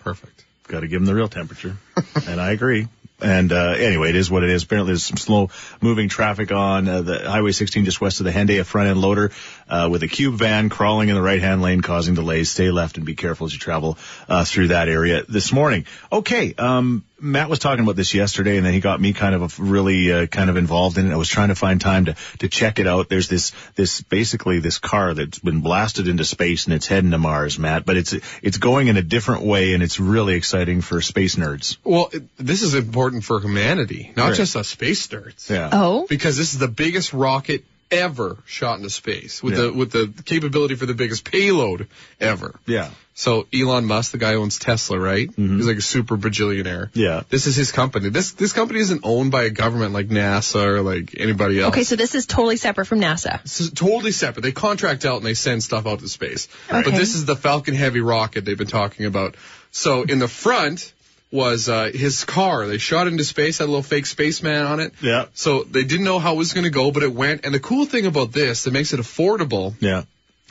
[0.00, 0.44] Perfect.
[0.68, 1.76] Got to give them the real temperature.
[2.28, 2.88] and I agree.
[3.22, 4.62] And uh, anyway, it is what it is.
[4.62, 8.32] Apparently, there's some slow moving traffic on uh, the Highway 16 just west of the
[8.32, 9.30] Henday, a front end loader
[9.70, 12.50] uh, with a cube van crawling in the right hand lane, causing delays.
[12.50, 13.96] Stay left and be careful as you travel
[14.28, 15.86] uh, through that area this morning.
[16.12, 19.58] Okay, um, Matt was talking about this yesterday, and then he got me kind of
[19.58, 21.12] a, really uh, kind of involved in it.
[21.12, 23.08] I was trying to find time to to check it out.
[23.08, 27.18] There's this this basically this car that's been blasted into space and it's heading to
[27.18, 27.84] Mars, Matt.
[27.84, 31.76] But it's it's going in a different way, and it's really exciting for space nerds.
[31.84, 34.36] Well, it, this is important for humanity, not Right.
[34.36, 35.48] just us space nerds.
[35.50, 35.68] Yeah.
[35.72, 36.06] Oh.
[36.08, 39.62] Because this is the biggest rocket ever shot into space with Yeah.
[39.62, 41.88] the with the capability for the biggest payload
[42.20, 42.58] ever.
[42.66, 42.90] Yeah.
[43.14, 45.28] So Elon Musk, the guy who owns Tesla, right?
[45.36, 46.86] He's like a super bajillionaire.
[46.90, 46.98] Mm-hmm.
[47.00, 47.22] Yeah.
[47.28, 48.08] This is his company.
[48.08, 51.72] This this company isn't owned by a government like NASA or like anybody else.
[51.74, 53.42] Okay, so this is totally separate from NASA.
[53.42, 54.42] This is totally separate.
[54.42, 56.48] They contract out and they send stuff out to space.
[56.70, 59.36] But this is the Falcon Heavy rocket they've been talking about.
[59.70, 60.92] So in the front
[61.32, 62.66] was uh, his car.
[62.66, 64.92] They shot into space, had a little fake spaceman on it.
[65.00, 65.26] Yeah.
[65.34, 67.44] So they didn't know how it was going to go, but it went.
[67.44, 70.02] And the cool thing about this that makes it affordable Yeah.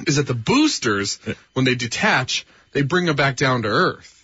[0.07, 1.19] is that the boosters,
[1.53, 4.18] when they detach, they bring them back down to Earth.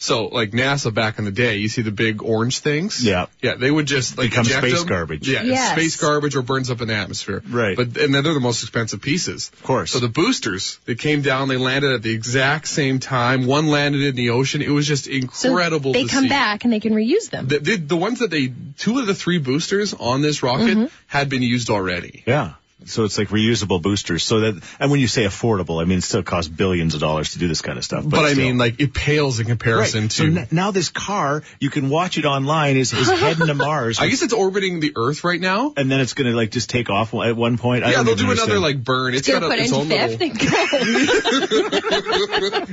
[0.00, 3.04] So like NASA back in the day, you see the big orange things.
[3.04, 3.26] Yeah.
[3.42, 4.86] Yeah, they would just like Become space them.
[4.86, 5.28] garbage.
[5.28, 5.72] Yeah, Yes.
[5.72, 7.42] space garbage or burns up in the atmosphere.
[7.48, 7.76] Right.
[7.76, 9.50] But and then they're the most expensive pieces.
[9.54, 9.90] Of course.
[9.90, 13.46] So the boosters, they came down, they landed at the exact same time.
[13.46, 14.62] One landed in the ocean.
[14.62, 15.92] It was just So incredible.
[15.92, 16.28] they to come see.
[16.28, 17.48] back and they can reuse them.
[17.48, 20.86] The, the, the ones that they, two of the three boosters on this rocket Mm-hmm.
[21.08, 22.22] had been used already.
[22.24, 22.54] Yeah.
[22.84, 24.22] So it's like reusable boosters.
[24.22, 27.32] So that, and when you say affordable, I mean, it still costs billions of dollars
[27.32, 28.04] to do this kind of stuff.
[28.06, 28.44] But, I still.
[28.44, 30.12] mean, like, it pales in comparison Right.
[30.12, 30.38] So to.
[30.42, 33.98] n- now this car, you can watch it online, is, is heading to Mars.
[33.98, 35.72] I guess it's orbiting the Earth right now.
[35.76, 37.84] and then it's going to like just take off at one point.
[37.84, 39.12] Yeah, don't they'll even do another like burn.
[39.14, 41.78] It's Gonna got a, put its own fifth little.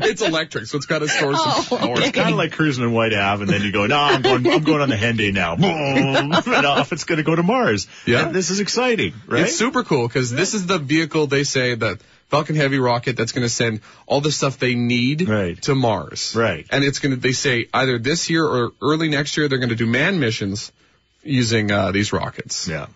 [0.07, 1.93] it's electric, so it's got to store some Oh, power.
[1.97, 4.47] It's kind of like cruising in Whyte Ave, and then you go, "No, I'm going.
[4.47, 7.87] I'm going on the Henday now." Boom, and off it's going to go to Mars.
[8.05, 8.27] Yeah.
[8.27, 9.43] And this is exciting, right?
[9.43, 13.31] It's super cool because this is the vehicle they say that Falcon Heavy rocket that's
[13.31, 15.61] going to send all the stuff they need Right.
[15.63, 16.33] to Mars.
[16.35, 16.65] Right.
[16.71, 17.21] And it's going to.
[17.21, 20.71] They say either this year or early next year they're going to do manned missions
[21.23, 22.67] using uh, these rockets.
[22.67, 22.87] yeah.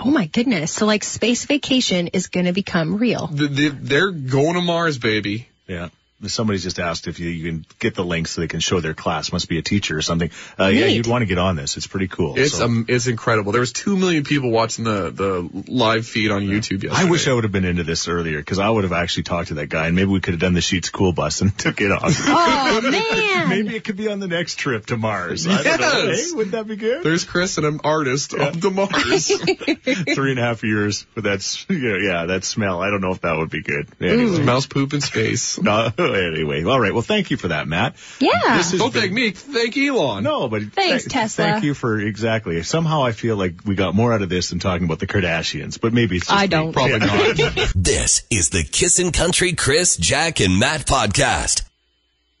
[0.00, 0.72] oh my goodness.
[0.72, 3.26] So like space vacation is going to become real.
[3.28, 5.48] The, the, they're going to Mars, baby.
[5.66, 5.88] Yeah.
[6.26, 8.94] Somebody's just asked if you, you can get the link so they can show their
[8.94, 9.30] class.
[9.32, 10.30] Must be a teacher or something.
[10.58, 11.76] Uh, yeah, you'd want to get on this.
[11.76, 12.36] It's pretty cool.
[12.36, 13.52] It's So- um, it's incredible.
[13.52, 16.94] There was two million people watching the the live feed on YouTube yesterday.
[16.94, 19.48] I wish I would have been into this earlier because I would have actually talked
[19.48, 21.80] to that guy and maybe we could have done the Sheets Cool Bus and took
[21.80, 22.02] it off.
[22.26, 23.48] Oh man.
[23.48, 25.46] maybe it could be on the next trip to Mars.
[25.46, 26.04] I don't know.
[26.08, 26.30] Yes.
[26.30, 27.04] Hey, wouldn't that be good?
[27.04, 29.28] There's Chris and an artist up to Mars.
[29.38, 32.80] Three and a half years with that, s- yeah, yeah, that smell.
[32.82, 33.88] I don't know if that would be good.
[34.00, 34.42] Anyway.
[34.42, 35.60] Mouse poop in space.
[35.60, 36.92] No, anyway, all right.
[36.92, 37.96] Well, thank you for that, Matt.
[38.20, 38.58] Yeah.
[38.58, 40.24] This Don't thank me, thank Elon.
[40.24, 41.44] No, but Thanks, th- Tesla.
[41.44, 42.62] Thank you for exactly.
[42.62, 45.80] Somehow I feel like we got more out of this than talking about the Kardashians,
[45.80, 46.72] but maybe it's just I don't.
[46.72, 47.74] Probably not.
[47.74, 51.62] This is the Kissin' Country Chris, Jack, and Matt podcast.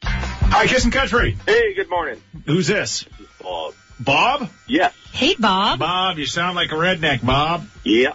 [0.02, 1.36] Hi, Kissing Country.
[1.46, 2.20] Hey, good morning.
[2.46, 3.04] Who's this?
[3.42, 3.74] Bob.
[4.00, 4.50] Bob?
[4.66, 4.94] Yes.
[5.12, 5.78] Hey, Bob.
[5.78, 7.66] Bob, you sound like a redneck, Bob.
[7.84, 8.12] Yeah.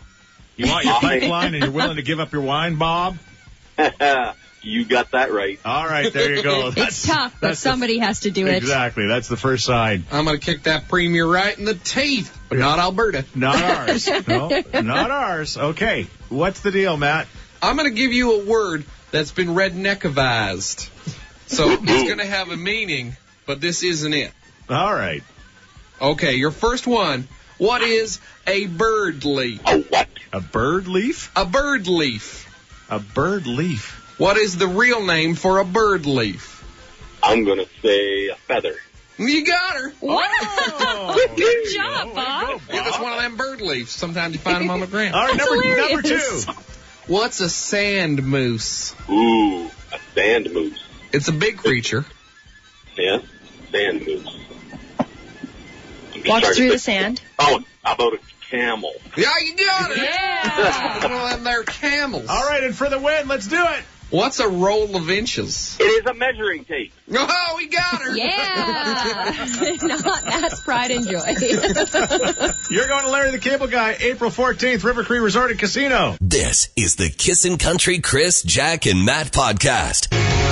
[0.55, 3.17] You want your pipeline and you're willing to give up your wine, Bob?
[4.63, 5.59] You got that right.
[5.65, 6.71] All right, there you go.
[6.77, 8.55] It's tough, but that's the- somebody has to do it.
[8.55, 9.07] Exactly.
[9.07, 10.05] That's the first sign.
[10.11, 13.25] I'm going to kick that premier right in the teeth, but not Alberta.
[13.35, 13.55] Not
[13.89, 14.07] ours.
[14.27, 14.49] no,
[14.81, 15.57] not ours.
[15.57, 16.07] Okay.
[16.29, 17.27] What's the deal, Matt?
[17.61, 20.89] I'm going to give you a word that's been redneckavized.
[21.47, 24.31] So it's going to have a meaning, but this isn't it.
[24.69, 25.23] All right.
[26.01, 27.27] Okay, your first one.
[27.59, 29.61] What is a bird leaf?
[29.67, 30.07] A what?
[30.33, 31.31] A bird leaf?
[31.35, 32.49] A bird leaf.
[32.89, 34.02] A bird leaf.
[34.17, 36.63] What is the real name for a bird leaf?
[37.23, 38.75] I'm gonna say a feather.
[39.17, 39.93] You got her.
[40.01, 40.07] Oh.
[40.07, 40.27] Wow.
[41.15, 42.61] Oh, Good job, Bob.
[42.71, 43.91] Yeah, that's one of them bird leaves.
[43.91, 45.15] Sometimes you find them on the ground.
[45.15, 46.41] All right, That's number, number two.
[47.07, 48.95] What's a sand moose?
[49.09, 50.81] Ooh, a sand moose.
[51.11, 52.05] It's a big creature.
[52.97, 53.19] Yeah,
[53.71, 54.39] sand moose.
[56.25, 57.21] Walks through the sand.
[57.39, 58.93] Oh, how about a camel?
[59.17, 59.97] Yeah, you got it.
[59.97, 61.03] Yeah.
[61.03, 62.27] One of them there camels.
[62.29, 63.83] All right, and for the win, let's do it.
[64.13, 65.75] What's a roll of inches?
[65.79, 66.93] It is a measuring tape.
[67.15, 68.15] Oh, we got her.
[68.15, 69.77] Yeah.
[69.81, 71.35] Not Matt's pride and joy.
[72.69, 76.15] You're going to Larry the Cable Guy, April 14th, River Cree Resort and Casino.
[76.21, 80.42] This is the Kissin' Country Chris, Jack, and Matt podcast.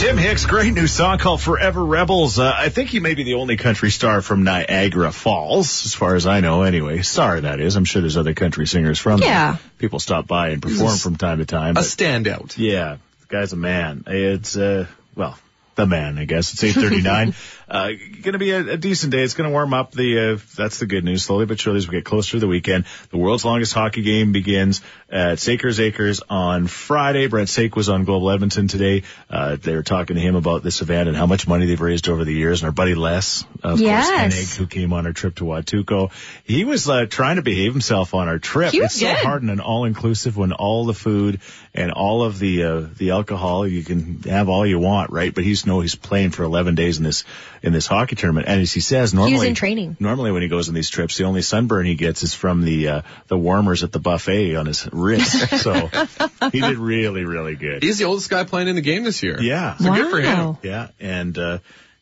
[0.00, 2.38] Tim Hicks, great new song called Forever Rebels.
[2.38, 6.14] Uh, I think he may be the only country star from Niagara Falls, as far
[6.14, 7.02] as I know anyway.
[7.02, 7.76] Star, that is.
[7.76, 9.28] I'm sure there's other country singers from there.
[9.28, 9.56] Yeah.
[9.76, 11.72] People stop by and perform from time to time.
[11.72, 12.54] A But standout.
[12.56, 14.04] yeah, the guy's a man.
[14.06, 15.38] It's, uh, well,
[15.74, 16.54] the man, I guess.
[16.54, 17.34] It's 839.
[17.70, 17.90] uh,
[18.22, 19.22] gonna be a, a decent day.
[19.22, 21.22] It's gonna warm up the, uh, that's the good news.
[21.22, 24.32] Slowly but surely as we get closer to the weekend, the world's longest hockey game
[24.32, 27.28] begins at Saiker's Acres on Friday.
[27.28, 29.04] Brent Saik was on Global Edmonton today.
[29.28, 32.08] Uh, they were talking to him about this event and how much money they've raised
[32.08, 32.60] over the years.
[32.60, 34.08] And our buddy Les, of Yes.
[34.08, 36.10] course, Hennig, who came on our trip to Huatulco,
[36.44, 38.72] he was, uh, trying to behave himself on our trip.
[38.72, 41.40] He was it's so hard in an all-inclusive when all the food
[41.74, 45.32] and all of the uh, the alcohol you can have all you want, right?
[45.34, 47.24] But he's no, he's playing for 11 days in this
[47.62, 49.96] in this hockey tournament, and as he says, normally in training.
[50.00, 52.88] Normally, when he goes on these trips, the only sunburn he gets is from the
[52.88, 55.58] uh, the warmers at the buffet on his wrist.
[55.62, 55.88] so
[56.52, 57.82] he did really, really good.
[57.82, 59.40] He's the oldest guy playing in the game this year.
[59.40, 59.76] Yeah.
[59.76, 60.56] So good for him.
[60.62, 61.58] Yeah, and uh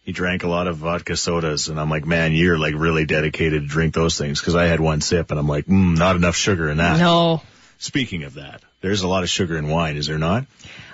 [0.08, 3.60] he drank a lot of vodka sodas, and I'm like, man, you're like really dedicated
[3.60, 6.34] to drink those things because I had one sip, and I'm like, mm, not enough
[6.34, 6.98] sugar in that.
[6.98, 7.42] No.
[7.76, 10.46] Speaking of that, there's a lot of sugar in wine, is there not?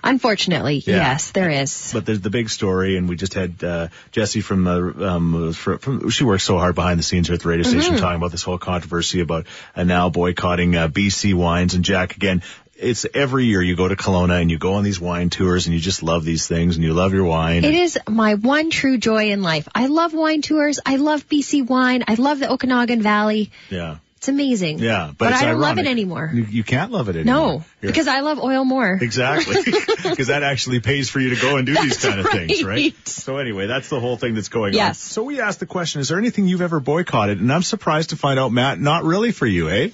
[0.02, 0.96] Unfortunately, Yeah.
[0.96, 1.90] yes, there is.
[1.92, 5.78] But there's the big story, and we just had uh, Jessie from, uh, um, from,
[5.78, 8.32] from she works so hard behind the scenes here at the radio station talking about
[8.32, 9.46] this whole controversy about
[9.76, 11.74] uh, now boycotting uh, BC wines.
[11.74, 12.42] And Jack, again,
[12.76, 15.74] it's every year you go to Kelowna and you go on these wine tours, and
[15.74, 17.64] you just love these things, and you love your wine.
[17.64, 19.68] It is my one true joy in life.
[19.74, 20.80] I love wine tours.
[20.84, 22.04] I love BC wine.
[22.08, 23.50] I love the Okanagan Valley.
[23.70, 24.78] yeah, It's amazing.
[24.78, 26.30] yeah, but, But, I don't love it anymore.
[26.34, 27.34] You, you can't love it anymore.
[27.34, 28.98] No, You're- because I love oil more.
[29.00, 29.56] Exactly.
[30.04, 32.92] Because that actually pays for you to go and do these kind of things, right?
[32.94, 33.08] right.
[33.08, 34.76] So anyway, that's the whole thing that's going on.
[34.76, 34.98] Yes.
[34.98, 37.40] So we asked the question, is there anything you've ever boycotted?
[37.40, 39.88] And I'm surprised to find out, Matt, not really for you, eh?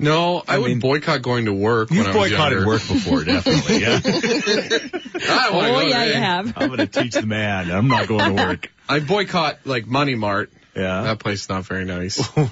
[0.00, 2.66] No, I, I would mean, boycott going to work You've when I was boycotted younger.
[2.66, 4.00] work before, definitely, yeah.
[5.30, 6.52] Ah, oh yeah, you have.
[6.56, 7.70] I'm going to teach the man.
[7.70, 8.70] I'm not going to work.
[8.88, 10.52] I boycott like Money Mart.
[10.76, 11.02] Yeah.
[11.02, 12.18] That place is not very nice.
[12.36, 12.48] you,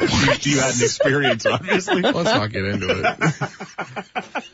[0.00, 2.02] you had an experience, obviously.
[2.02, 4.44] Let's not get into it.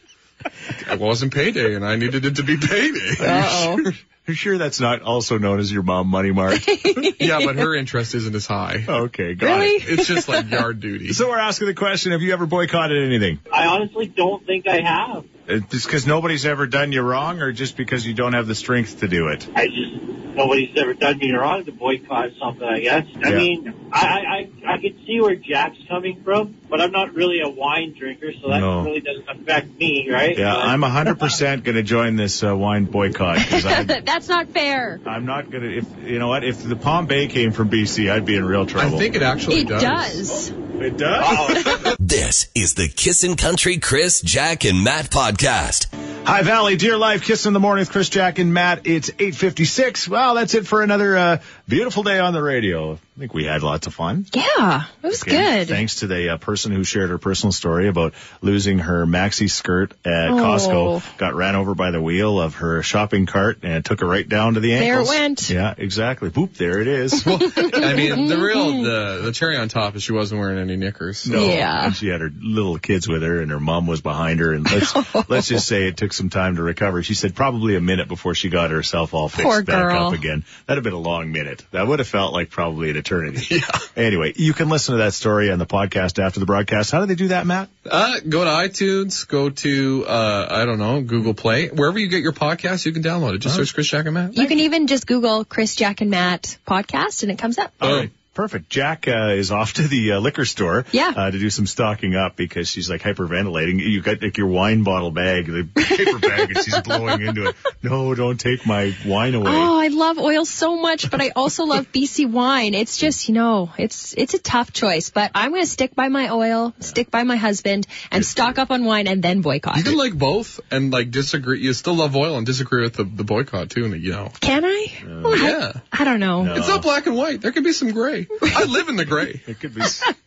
[0.91, 3.17] It wasn't payday, and I needed it to be payday.
[3.21, 3.91] Uh-oh.
[4.29, 6.61] You're sure that's not also known as your mom money mark?
[7.19, 8.85] yeah, but her interest isn't as high.
[8.87, 9.69] Okay, got Really?
[9.77, 9.99] it.
[9.99, 11.14] It's just like yard duty.
[11.14, 13.41] So we're asking the question, have you ever boycotted anything?
[13.51, 15.25] I honestly don't think I have.
[15.49, 18.55] Uh, Just because nobody's ever done you wrong or just because you don't have the
[18.55, 19.49] strength to do it?
[19.57, 19.95] I just
[20.38, 22.66] nobody's ever done me wrong to boycott something.
[22.66, 23.07] I guess.
[23.24, 23.37] I Yeah.
[23.37, 27.40] mean, I, I I I can see where Jack's coming from, but I'm not really
[27.40, 28.83] a wine drinker, so that No.
[28.85, 30.37] really doesn't affect me, right?
[30.38, 33.64] Yeah, But- I'm 100% going to join this uh, wine boycott because
[34.05, 35.01] That's not fair.
[35.07, 35.77] I'm not going to.
[35.79, 38.64] If you know what, if the Palm Bay came from BC, I'd be in real
[38.66, 38.96] trouble.
[38.96, 40.51] I think it actually It does.
[40.81, 41.97] It does.
[42.09, 45.93] This is the Kissin' Country Chris, Jack, and Matt podcast.
[46.25, 48.87] High Valley, dear life, kiss in the morning with Chris, Jack, and Matt.
[48.87, 50.09] It's 8:56.
[50.09, 52.94] Well, that's it for another uh, Beautiful day on the radio.
[52.94, 54.24] I think we had lots of fun.
[54.33, 55.68] Yeah, it was Again, good.
[55.68, 59.92] Thanks to the uh, person who shared her personal story about losing her maxi skirt
[60.04, 60.37] at Oh.
[60.37, 61.18] Costco.
[61.18, 64.54] Got ran over by the wheel of her shopping cart and took her right down
[64.54, 65.09] to the ankles.
[65.11, 65.50] There it ankles.
[65.50, 65.50] went.
[65.50, 66.31] Yeah, exactly.
[66.31, 67.26] Boop, there it is.
[67.26, 71.18] I mean, the real the the cherry on top is she wasn't wearing any knickers.
[71.18, 71.33] So.
[71.33, 71.44] No.
[71.44, 71.87] Yeah.
[71.87, 74.64] And she had her little kids with her and her mom was behind her and
[74.70, 74.94] let's
[75.28, 77.02] let's just say it took some time to recover.
[77.02, 80.07] She said probably a minute before she got herself all fixed Poor back girl.
[80.07, 80.44] up again.
[80.66, 81.58] That'd have been a long minute.
[81.71, 83.47] That would have felt like probably an eternity.
[83.59, 83.79] Yeah.
[83.97, 86.90] Anyway, you can listen to that story on the podcast after the broadcast.
[86.92, 87.68] How do they do that, Matt?
[87.90, 91.68] Uh, go to iTunes, go to, uh, I don't know, Google Play.
[91.68, 93.38] Wherever you get your podcast, you can download it.
[93.38, 94.37] Just search Chris Jack and Matt.
[94.37, 97.73] You can even just Google Chris, Jack, and Matt podcast, and it comes up.
[97.81, 97.97] All Oh.
[97.99, 98.11] right.
[98.38, 98.70] Perfect.
[98.70, 101.12] Jack uh, is off to the uh, liquor store Yeah.
[101.16, 103.81] uh, to do some stocking up because she's like hyperventilating.
[103.81, 107.57] You got like your wine bottle bag, the paper bag, and she's blowing into it.
[107.83, 109.51] No, don't take my wine away.
[109.53, 112.74] Oh, I love oil so much, but I also love BC wine.
[112.74, 116.07] It's just, you know, it's it's a tough choice, but I'm going to stick by
[116.07, 119.79] my oil, stick by my husband, and stock up on wine, and then boycott.
[119.79, 121.61] You can like both and like disagree.
[121.61, 124.31] You still love oil and disagree with the, the boycott too, and you know.
[124.40, 124.87] Can I?
[125.05, 125.72] Well, I- Yeah.
[125.90, 126.44] I, don't know.
[126.44, 126.55] No.
[126.55, 127.40] It's not black and white.
[127.40, 128.28] There could be some gray.
[128.43, 129.41] I live in the gray.
[129.47, 129.83] It could be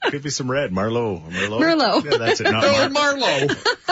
[0.09, 0.71] could be some red.
[0.71, 1.21] Marlowe.
[1.29, 1.59] Merlot.
[1.61, 2.03] Merlot.
[2.11, 2.45] Yeah, that's it.
[2.51, 3.47] Not Oh, Mar- Marlowe.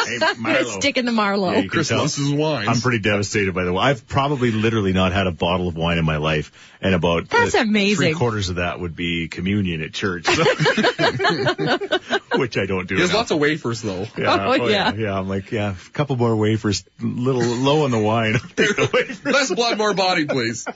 [0.05, 0.79] hey, I'm Marlowe.
[0.79, 1.51] stick in the Marlowe.
[1.51, 2.67] Yeah, you can Chris loves his wines.
[2.67, 3.81] I'm pretty devastated by the way.
[3.83, 7.55] I've probably literally not had a bottle of wine in my life, and about That's
[7.55, 7.97] uh, amazing.
[7.97, 10.43] Three quarters of that would be communion at church, so-
[12.37, 12.95] which I don't do.
[12.97, 13.19] There's enough.
[13.19, 14.05] lots of wafers though.
[14.17, 14.93] Yeah, Oh, yeah.
[14.93, 15.17] yeah.
[15.17, 18.35] I'm like, yeah, a couple more wafers, little low on the wine.
[18.35, 19.23] I'll take the wafers.
[19.25, 20.65] Less blood, more body, please.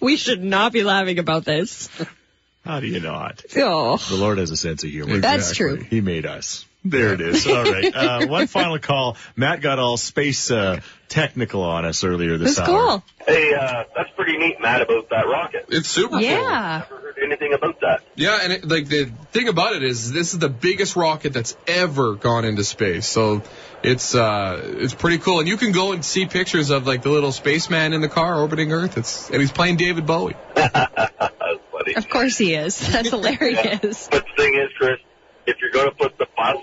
[0.00, 1.88] We should not be laughing about this.
[2.64, 3.42] How do you not?
[3.56, 5.18] Oh, The Lord has a sense of humor.
[5.18, 5.76] that's Exactly.
[5.78, 5.86] true.
[5.88, 6.64] He made us.
[6.84, 7.46] There it is.
[7.46, 7.94] All right.
[7.94, 9.16] Uh, one final call.
[9.36, 12.76] Matt got all space uh, technical on us earlier this That's hour.
[12.88, 13.04] cool.
[13.26, 15.66] Hey, uh, that's pretty neat, Matt, about that rocket.
[15.70, 16.20] It's super cool.
[16.20, 16.84] Yeah.
[16.88, 18.02] Never heard anything about that.
[18.14, 21.56] Yeah, and it, like the thing about it is, this is the biggest rocket that's
[21.66, 23.06] ever gone into space.
[23.06, 23.42] So
[23.82, 27.10] it's uh, it's pretty cool, and you can go and see pictures of like the
[27.10, 28.96] little spaceman in the car orbiting Earth.
[28.96, 30.36] It's and he's playing David Bowie.
[31.94, 32.06] That's funny.
[32.06, 32.78] Of course he is.
[32.92, 34.08] That's hilarious.
[34.10, 34.98] But the thing is, Chris,
[35.46, 36.56] if you're going to put the bus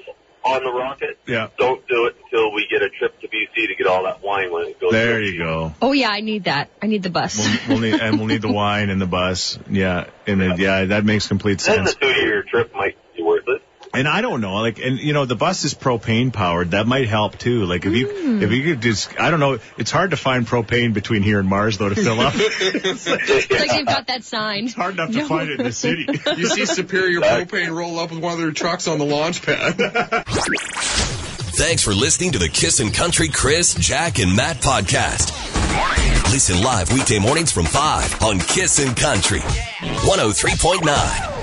[0.44, 1.48] on the rocket, Yeah.
[1.58, 4.52] don't do it until we get a trip to BC to get all that wine
[4.52, 4.92] when it goes.
[4.92, 5.74] There to you go.
[5.82, 6.70] Oh yeah, I need that.
[6.84, 7.40] I need the bus.
[7.68, 9.58] We'll, we'll need, and we'll need the wine and the bus.
[9.70, 10.06] Yeah.
[10.28, 11.96] And then, yeah, that makes complete Then sense.
[11.96, 13.64] the two-year trip might be worth it.
[13.98, 16.72] And I don't know, like, and you know, the bus is propane powered.
[16.72, 17.66] That might help too.
[17.66, 18.44] Like, if you, Hmm.
[18.44, 21.48] if you could just, I don't know, it's hard to find propane between here and
[21.48, 22.34] Mars though to fill up.
[22.36, 24.66] it's It's like they've got that sign.
[24.66, 25.28] It's hard enough to No.
[25.28, 26.08] find it in the city.
[26.38, 29.76] You see Superior Propane roll up with one of their trucks on the launch pad.
[31.58, 35.32] Thanks for listening to the CISN Country Chris, Jack, and Matt podcast.
[36.34, 41.35] Listen live weekday mornings from 5 on CISN Country 103.9.